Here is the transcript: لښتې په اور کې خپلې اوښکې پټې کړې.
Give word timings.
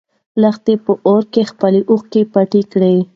لښتې 0.41 0.73
په 0.85 0.91
اور 1.07 1.23
کې 1.33 1.41
خپلې 1.51 1.81
اوښکې 1.89 2.21
پټې 2.33 2.61
کړې. 2.71 2.95